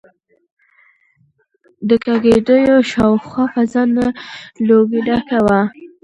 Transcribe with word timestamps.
د 1.87 1.89
کيږديو 2.05 2.77
شاوخوا 2.91 3.43
فضا 3.53 3.81
له 3.95 4.05
لوګي 4.67 4.99
ډکه 5.07 5.39
وه. 5.45 5.61